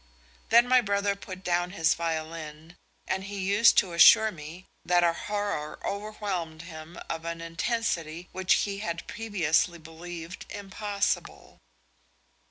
[0.49, 5.13] Then my brother put down his violin, and he used to assure me that a
[5.13, 11.59] horror overwhelmed him of an intensity which he had previously believed impossible.